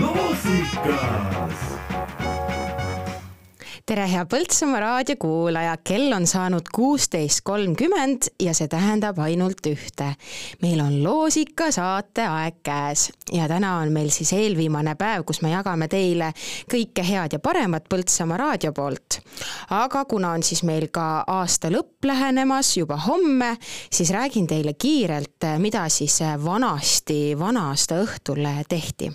[0.00, 0.72] Lawsuit
[3.92, 10.06] tere, hea Põltsamaa raadiokuulaja, kell on saanud kuusteist kolmkümmend ja see tähendab ainult ühte.
[10.62, 15.50] meil on loosika saate aeg käes ja täna on meil siis eelviimane päev, kus me
[15.52, 16.30] jagame teile
[16.72, 19.18] kõike head ja paremat Põltsamaa raadio poolt.
[19.76, 23.58] aga kuna on siis meil ka aasta lõpp lähenemas juba homme,
[23.92, 29.12] siis räägin teile kiirelt, mida siis vanasti, vana-aasta õhtul tehti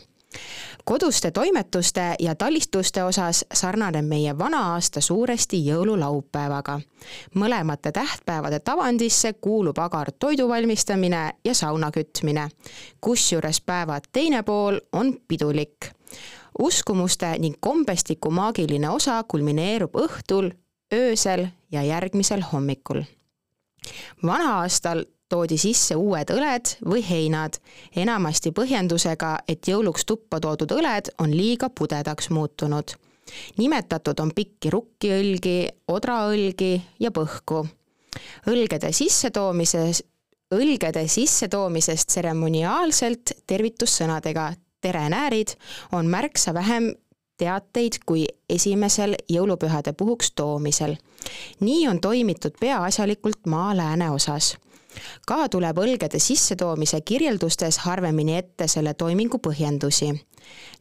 [0.87, 6.79] koduste toimetuste ja talistuste osas sarnaneb meie vana aasta suuresti jõululaupäevaga.
[7.35, 12.49] mõlemate tähtpäevade tavandisse kuulub agar toidu valmistamine ja sauna kütmine.
[13.01, 15.91] kusjuures päeva teine pool on pidulik.
[16.59, 20.51] uskumuste ning kombestiku maagiline osa kulmineerub õhtul,
[20.93, 23.03] öösel ja järgmisel hommikul
[24.25, 27.59] vana-aastal toodi sisse uued õled või heinad,
[27.95, 32.95] enamasti põhjendusega, et jõuluks tuppa toodud õled on liiga pudedaks muutunud.
[33.57, 37.67] nimetatud on pikki rukkiõlgi, odraõlgi ja põhku.
[38.47, 40.03] õlgede sissetoomises,
[40.51, 45.57] õlgede sissetoomisest tseremoniaalselt tervitussõnadega tere näärid
[45.91, 46.93] on märksa vähem
[47.37, 50.95] teateid kui esimesel jõulupühade puhuks toomisel.
[51.59, 54.57] nii on toimitud peaasjalikult maa lääneosas
[55.27, 60.13] ka tuleb õlgede sissetoomise kirjeldustes harvemini ette selle toimingu põhjendusi.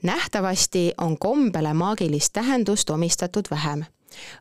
[0.02, 3.84] nähtavasti on kombele maagilist tähendust omistatud vähem.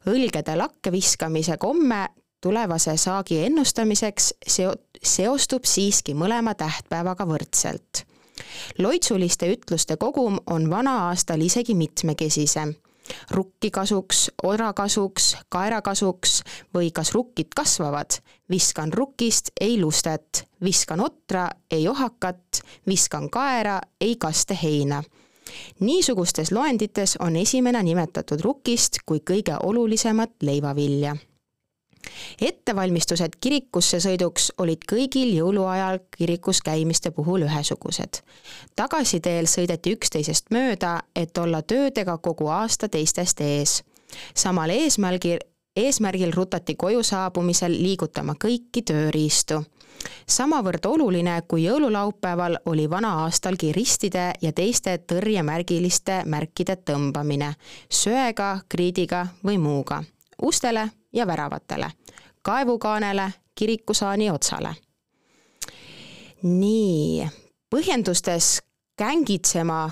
[0.07, 2.07] õlgede lakke viskamise komme
[2.41, 8.05] tulevase saagi ennustamiseks seo-, seostub siiski mõlema tähtpäevaga võrdselt.
[8.77, 12.75] loitsuliste ütluste kogum on vana-aastal isegi mitmekesisem
[13.31, 16.41] rukki kasuks, ora kasuks, kaera kasuks
[16.73, 24.15] või kas rukkid kasvavad, viskan rukist, ei lustet, viskan otra, ei ohakat, viskan kaera, ei
[24.15, 25.03] kaste heina.
[25.79, 31.15] niisugustes loendites on esimene nimetatud rukist kui kõige olulisemat leivavilja
[32.41, 38.21] ettevalmistused kirikusse sõiduks olid kõigil jõuluajal kirikus käimiste puhul ühesugused.
[38.75, 43.83] tagasiteel sõideti üksteisest mööda, et olla töödega kogu aasta teistest ees.
[44.35, 45.39] samal eesmärgil,
[45.75, 49.63] eesmärgil rutati koju saabumisel liigutama kõiki tööriistu.
[50.29, 57.53] samavõrd oluline kui jõululaupäeval oli vana-aastalgi ristide ja teiste tõrjemärgiliste märkide tõmbamine
[57.89, 60.03] söega, kriidiga või muuga
[60.41, 61.91] ustele ja väravatele,
[62.41, 64.75] kaevukaanele, kirikusaani otsale.
[66.43, 67.29] nii,
[67.69, 68.61] põhjendustes
[68.97, 69.89] kängitsema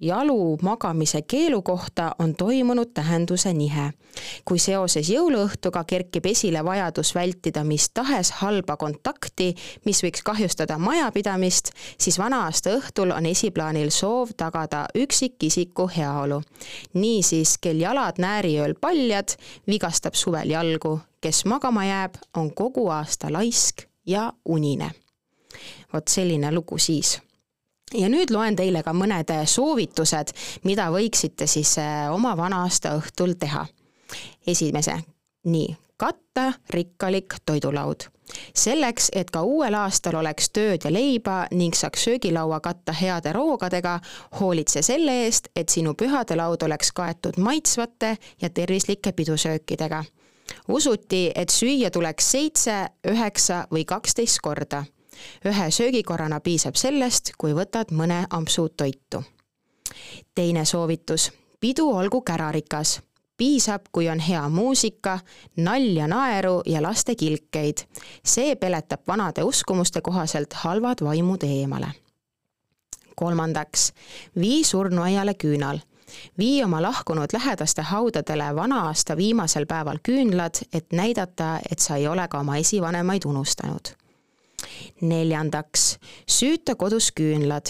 [0.00, 3.92] jalu magamise keelu kohta on toimunud tähenduse nihe.
[4.44, 11.70] kui seoses jõuluõhtuga kerkib esile vajadus vältida mis tahes halba kontakti, mis võiks kahjustada majapidamist,
[11.98, 16.42] siis vana-aasta õhtul on esiplaanil soov tagada üksikisiku heaolu.
[16.94, 23.86] niisiis, kel jalad nääriööl paljad, vigastab suvel jalgu, kes magama jääb, on kogu aasta laisk
[24.06, 24.90] ja unine.
[25.92, 27.20] vot selline lugu siis
[27.94, 30.34] ja nüüd loen teile ka mõned soovitused,
[30.64, 33.66] mida võiksite siis äh, oma vana-aasta õhtul teha.
[34.46, 34.96] esimese,
[35.44, 38.08] nii, katta rikkalik toidulaud.
[38.54, 44.00] selleks, et ka uuel aastal oleks tööd ja leiba ning saaks söögilaua katta heade roogadega,
[44.40, 50.04] hoolitse selle eest, et sinu pühadelaud oleks kaetud maitsvate ja tervislike pidusöökidega.
[50.68, 54.84] usuti, et süüa tuleks seitse, üheksa või kaksteist korda
[55.44, 59.22] ühe söögikorrana piisab sellest, kui võtad mõne ampsu toitu.
[60.34, 63.00] teine soovitus, pidu olgu kärarikas
[63.40, 65.18] piisab, kui on hea muusika,
[65.56, 67.86] nalja, naeru ja laste kilkeid.
[68.24, 71.88] see peletab vanade uskumuste kohaselt halvad vaimud eemale.
[73.16, 73.92] kolmandaks,
[74.40, 75.80] vii surnuaiale küünal.
[76.38, 82.28] vii oma lahkunud lähedaste haudadele vana-aasta viimasel päeval küünlad, et näidata, et sa ei ole
[82.28, 83.99] ka oma esivanemaid unustanud
[85.00, 87.66] neljandaks, süüta kodus küünlad.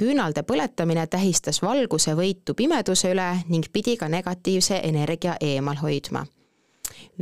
[0.00, 6.26] küünalde põletamine tähistas valguse võitu pimeduse üle ning pidi ka negatiivse energia eemal hoidma.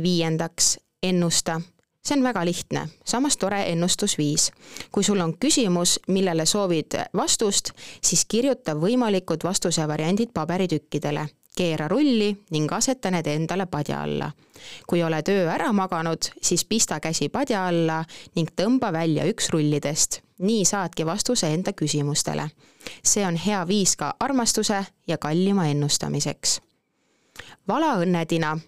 [0.03, 1.61] viiendaks, ennusta
[2.03, 4.51] see on väga lihtne, samas tore ennustusviis.
[4.91, 7.71] kui sul on küsimus, millele soovid vastust,
[8.01, 11.27] siis kirjuta võimalikud vastusevariandid paberitükkidele
[11.59, 14.31] keera rulli ning aseta need endale padja alla.
[14.87, 18.03] kui oled öö ära maganud, siis pista käsi padja alla
[18.35, 20.21] ning tõmba välja üks rullidest.
[20.39, 22.49] nii saadki vastuse enda küsimustele.
[23.03, 26.61] see on hea viis ka armastuse ja kallima ennustamiseks.
[27.67, 28.59] vala õnnetina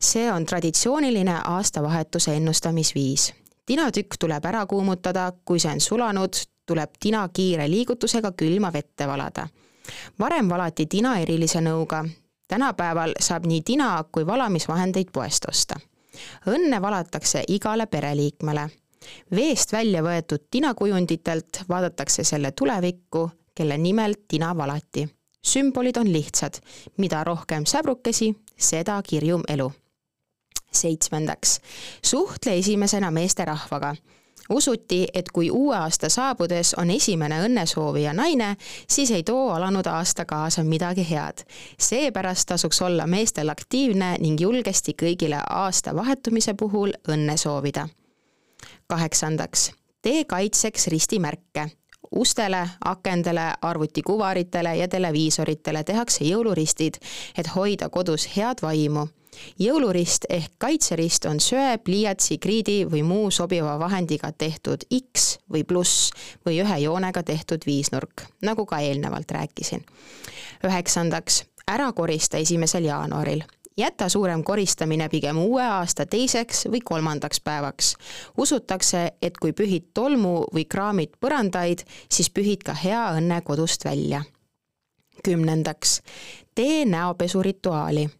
[0.00, 3.34] see on traditsiooniline aastavahetuse ennustamisviis.
[3.66, 6.34] tinatükk tuleb ära kuumutada, kui see on sulanud,
[6.66, 9.48] tuleb tina kiire liigutusega külma vette valada.
[10.18, 12.04] Varem valati tina erilise nõuga,
[12.48, 15.80] tänapäeval saab nii tina kui valamisvahendeid poest osta.
[16.46, 18.68] õnne valatakse igale pereliikmele.
[19.30, 25.08] veest välja võetud tinakujunditelt vaadatakse selle tulevikku, kelle nimel tina valati.
[25.46, 26.54] sümbolid on lihtsad,
[26.96, 29.72] mida rohkem säbrukesi, seda kirjum elu
[30.72, 31.60] seitsmendaks,
[32.04, 33.94] suhtle esimesena meesterahvaga.
[34.50, 38.56] Usuti, et kui uue aasta saabudes on esimene õnnesoovija naine,
[38.88, 41.44] siis ei too alanud aasta kaasa midagi head.
[41.78, 47.88] seepärast tasuks olla meestel aktiivne ning julgesti kõigile aasta vahetumise puhul õnne soovida.
[48.86, 49.72] kaheksandaks,
[50.02, 51.70] tee kaitseks ristimärke
[52.12, 56.94] ustele, akendele, arvutikuvaritele ja televiisoritele tehakse jõuluristid,
[57.38, 59.06] et hoida kodus head vaimu
[59.58, 66.10] jõulurist ehk kaitserist on söe, pliiatsi, kriidi või muu sobiva vahendiga tehtud X või pluss
[66.46, 69.84] või ühe joonega tehtud viisnurk, nagu ka eelnevalt rääkisin.
[70.64, 73.42] üheksandaks, ära korista esimesel jaanuaril
[73.76, 77.94] jäta suurem koristamine pigem uue aasta teiseks või kolmandaks päevaks.
[78.38, 84.22] usutakse, et kui pühid tolmu või kraamid põrandaid, siis pühid ka hea õnne kodust välja.
[85.24, 86.02] kümnendaks,
[86.54, 88.10] tee näopesurituaali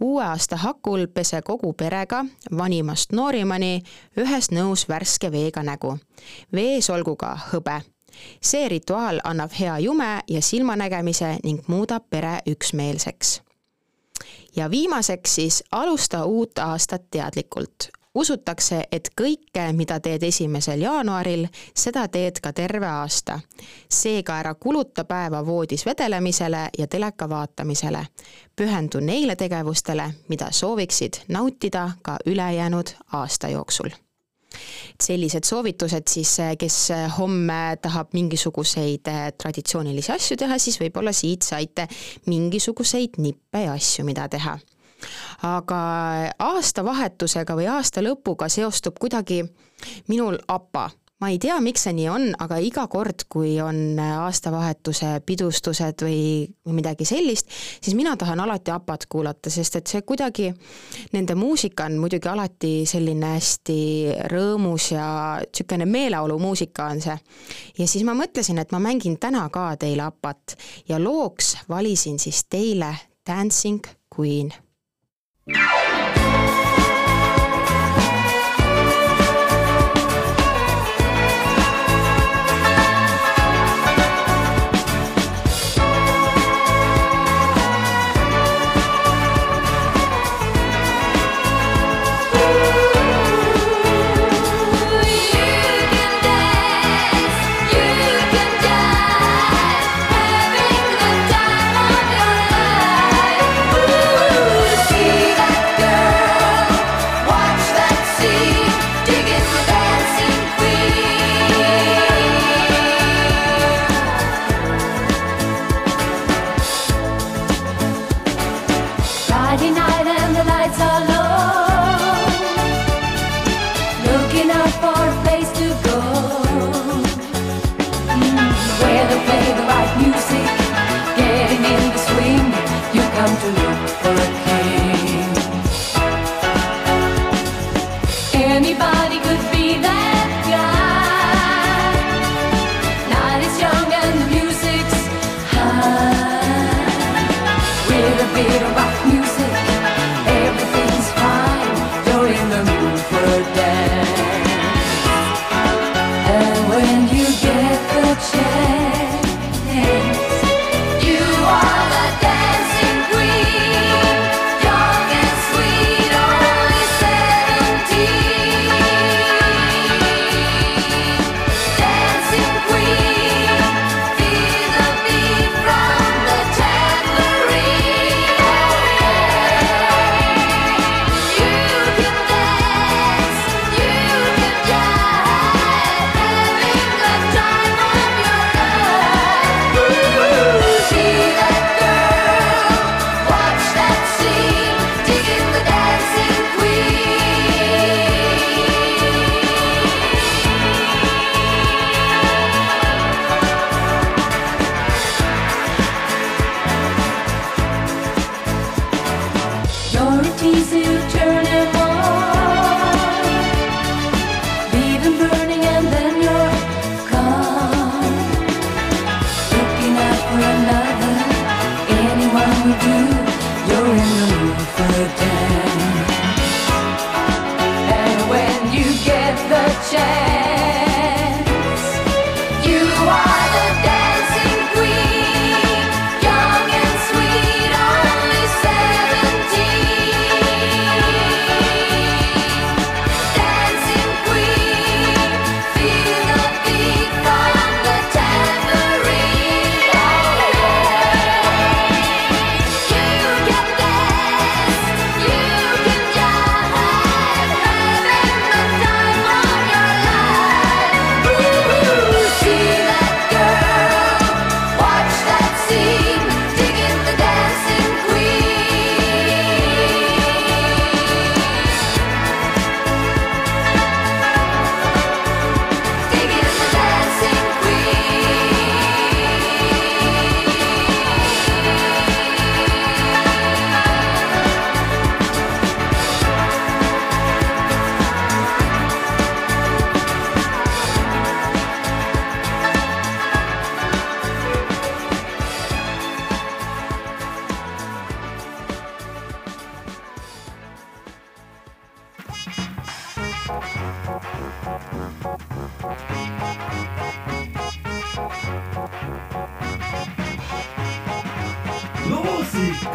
[0.00, 2.24] uue aasta hakul pese kogu perega,
[2.56, 3.82] vanimast noorimani,
[4.16, 5.98] ühes nõus värske veega nägu.
[6.52, 7.80] vees olgu ka hõbe.
[8.40, 13.42] see rituaal annab hea jume ja silmanägemise ning muudab pere üksmeelseks.
[14.56, 22.06] ja viimaseks siis alusta uut aastat teadlikult usutakse, et kõike, mida teed esimesel jaanuaril, seda
[22.08, 23.40] teed ka terve aasta.
[23.88, 28.06] seega ära kuluta päeva voodis vedelemisele ja teleka vaatamisele.
[28.56, 33.90] pühendu neile tegevustele, mida sooviksid nautida ka ülejäänud aasta jooksul
[35.02, 36.88] sellised soovitused siis, kes
[37.18, 39.10] homme tahab mingisuguseid
[39.42, 41.88] traditsioonilisi asju teha, siis võib-olla siit saite
[42.26, 44.58] mingisuguseid nippe ja asju, mida teha
[45.42, 45.80] aga
[46.38, 49.42] aastavahetusega või aasta lõpuga seostub kuidagi
[50.08, 50.90] minul APA
[51.24, 56.18] ma ei tea, miks see nii on, aga iga kord, kui on aastavahetuse pidustused või,
[56.74, 57.48] midagi sellist,
[57.80, 60.50] siis mina tahan alati APA-t kuulata, sest et see kuidagi,
[61.14, 63.78] nende muusika on muidugi alati selline hästi
[64.32, 65.06] rõõmus ja
[65.44, 67.16] niisugune meeleolumuusika on see.
[67.78, 70.58] ja siis ma mõtlesin, et ma mängin täna ka teile APA-t
[70.92, 72.92] ja looks valisin siis teile
[73.24, 74.52] Dancing Queen
[75.46, 75.83] No!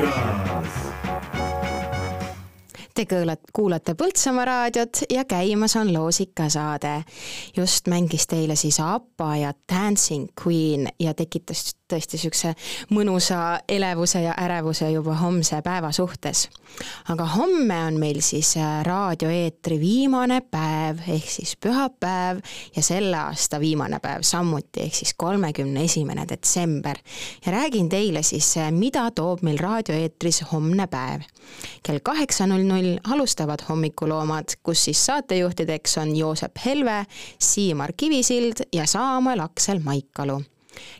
[0.01, 0.49] God.
[3.00, 3.06] Te
[3.56, 7.03] kuulate Põltsamaa raadiot ja käimas on loosikasaade.
[7.58, 12.53] just mängis teile siis APA ja Dancing Queen ja tekitas tõesti niisuguse
[12.94, 16.50] mõnusa elevuse ja ärevuse juba homse päeva suhtes.
[17.10, 22.44] aga homme on meil siis äh, raadioeetri viimane päev, ehk siis pühapäev
[22.75, 26.98] ja selle aasta viimane päev samuti, ehk siis kolmekümne esimene detsember.
[27.46, 31.25] ja räägin teile siis, äh, mida toob meil raadioeetris homne päev.
[31.84, 37.05] kell kaheksa null null alustavad hommikuloomad, kus siis saatejuhtideks on Joosep Helve,
[37.39, 40.41] Siimar Kivisild ja Saamuel Aksel Maikalu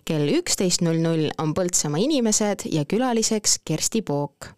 [0.06, 4.54] kell üksteist null null on Põltsamaa inimesed ja külaliseks Kersti Pook.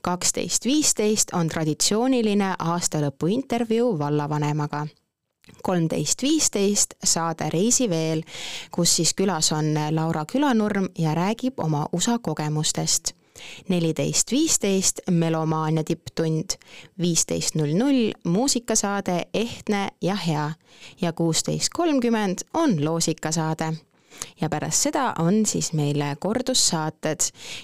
[0.00, 4.86] kaksteist viisteist on traditsiooniline aastalõpu intervjuu vallavanemaga
[5.62, 8.22] kolmteist viisteist saade Reisiveel,
[8.70, 13.12] kus siis külas on Laura Külanurm ja räägib oma USA kogemustest.
[13.68, 16.50] Neliteist viisteist Melomaania tipptund,
[16.98, 20.50] viisteist null null muusikasaade Ehtne ja hea.
[21.00, 23.72] Ja kuusteist kolmkümmend on loosikasaade
[24.40, 27.20] ja pärast seda on siis meil kordussaated.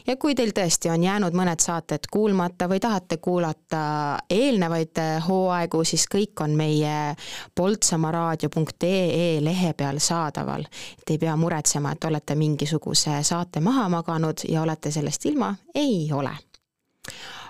[0.06, 3.82] ja kui teil tõesti on jäänud mõned saated kuulmata või tahate kuulata
[4.30, 7.16] eelnevaid hooaegu, siis kõik on meie
[7.54, 10.64] poltsamaaraadio.ee lehe peal saadaval.
[10.98, 16.08] et ei pea muretsema, et olete mingisuguse saate maha maganud ja olete sellest ilma, ei
[16.12, 16.36] ole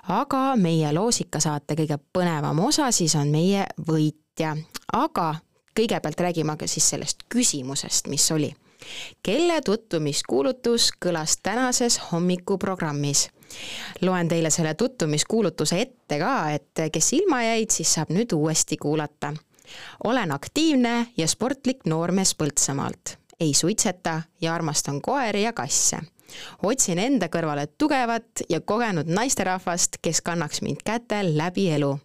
[0.09, 4.57] aga meie loosikasaate kõige põnevam osa siis on meie võitja,
[4.93, 5.35] aga
[5.77, 8.51] kõigepealt räägime aga siis sellest küsimusest, mis oli
[9.23, 13.29] kelle tutvumiskuulutus kõlas tänases hommikuprogrammis.
[14.03, 19.35] loen teile selle tutvumiskuulutuse ette ka, et kes ilma jäid, siis saab nüüd uuesti kuulata.
[20.05, 23.17] olen aktiivne ja sportlik noormees Põltsamaalt.
[23.41, 25.99] ei suitseta ja armastan koeri ja kasse
[26.63, 31.99] otsin enda kõrvale tugevat ja kogenud naisterahvast, kes kannaks mind kätel läbi elu.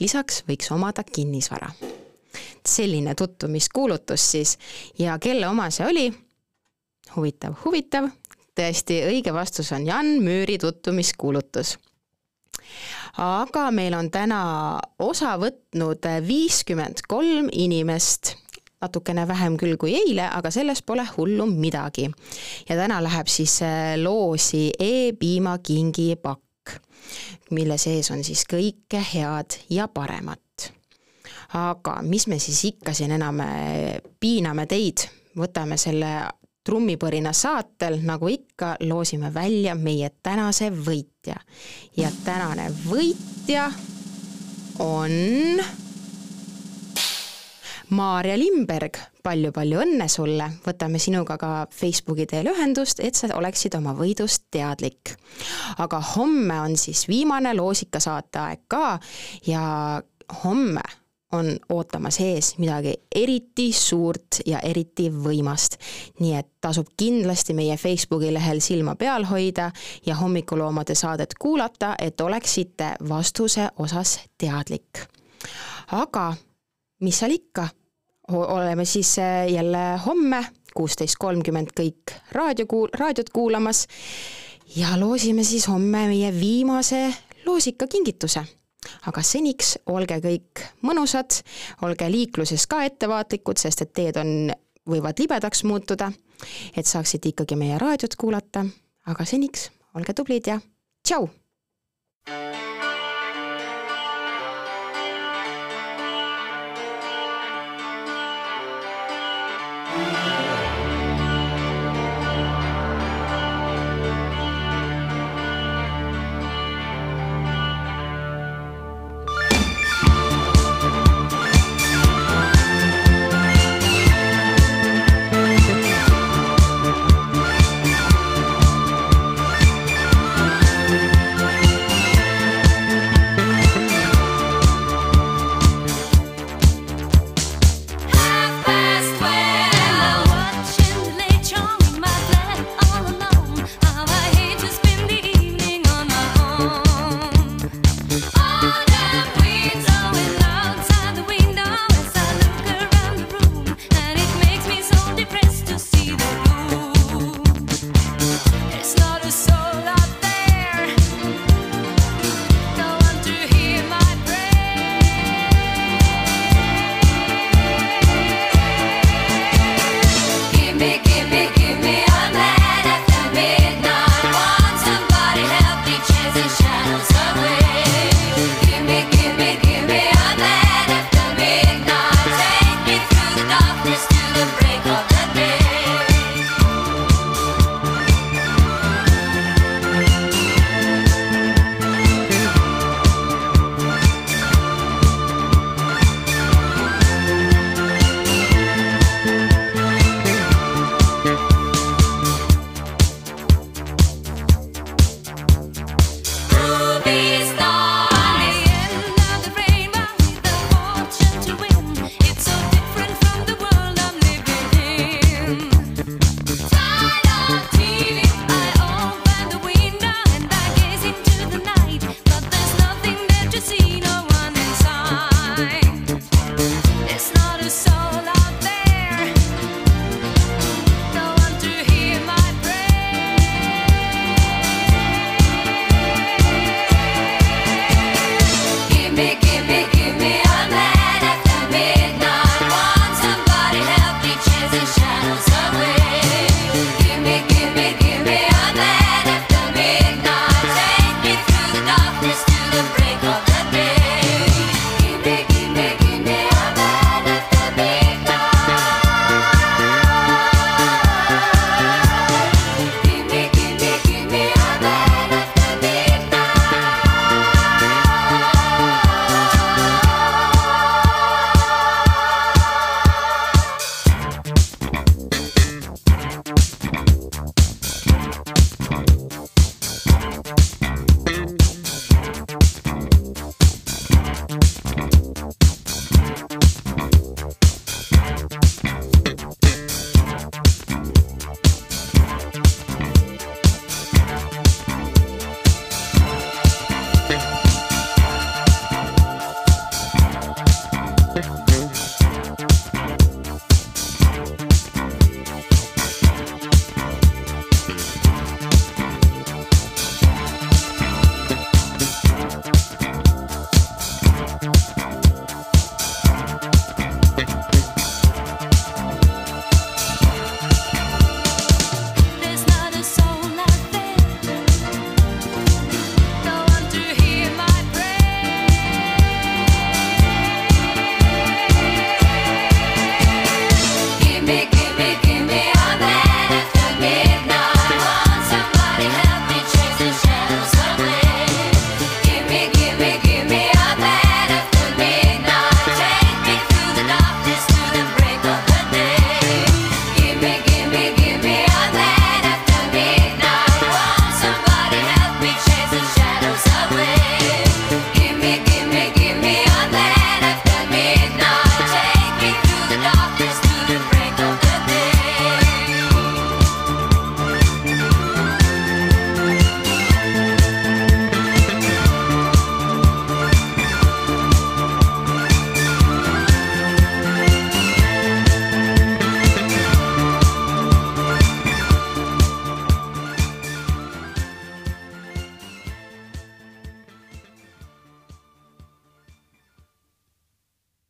[0.00, 1.72] lisaks võiks omada kinnisvara
[2.66, 4.58] selline tutvumiskuulutus siis.
[4.98, 6.08] Ja kelle oma see oli?
[7.16, 8.08] huvitav, huvitav,
[8.58, 11.76] tõesti õige vastus on Jan Müüri tutvumiskuulutus.
[13.18, 14.40] Aga meil on täna
[15.02, 18.34] osa võtnud viiskümmend kolm inimest,
[18.82, 22.10] natukene vähem küll kui eile, aga sellest pole hullu midagi.
[22.68, 26.78] ja täna läheb siis äh, loosi E-piimakingi pakk,
[27.50, 30.47] mille sees on siis kõike head ja paremat
[31.54, 35.06] aga mis me siis ikka siin enam äh, piiname teid,
[35.38, 36.12] võtame selle
[36.68, 41.38] trummipõrina saatel, nagu ikka, loosime välja meie tänase võitja.
[41.96, 43.70] ja tänane võitja
[44.84, 45.14] on
[47.88, 53.74] Maarja Limberg palju,, palju-palju õnne sulle, võtame sinuga ka Facebooki teel ühendust, et sa oleksid
[53.80, 55.16] oma võidust teadlik.
[55.78, 58.98] aga homme on siis viimane loosikasaate aeg ka
[59.46, 60.02] ja
[60.44, 60.84] homme
[61.32, 65.76] on ootamas ees midagi eriti suurt ja eriti võimast.
[66.20, 69.70] nii et tasub kindlasti meie Facebooki lehel silma peal hoida
[70.06, 75.04] ja hommikuloomade saadet kuulata, et oleksite vastuse osas teadlik.
[75.92, 76.34] aga
[77.00, 77.68] mis seal ikka,
[78.32, 80.44] oleme siis äh, jälle homme
[80.74, 83.86] kuusteist kolmkümmend kõik raadio kuul-, raadiot kuulamas
[84.76, 87.14] ja loosime siis homme meie viimase
[87.46, 88.44] loosikakingituse
[89.06, 91.40] aga seniks olge kõik mõnusad,
[91.86, 94.32] olge liikluses ka ettevaatlikud, sest et teed on,
[94.88, 96.10] võivad libedaks muutuda,
[96.76, 98.64] et saaksite ikkagi meie raadiot kuulata,
[99.06, 100.60] aga seniks olge tublid ja
[101.04, 101.28] tšau!